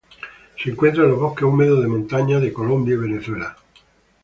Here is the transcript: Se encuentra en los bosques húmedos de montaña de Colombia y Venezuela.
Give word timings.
Se 0.57 0.71
encuentra 0.71 1.03
en 1.03 1.11
los 1.11 1.19
bosques 1.19 1.43
húmedos 1.43 1.79
de 1.83 1.87
montaña 1.87 2.39
de 2.39 2.51
Colombia 2.51 2.95
y 2.95 2.97
Venezuela. 2.97 3.55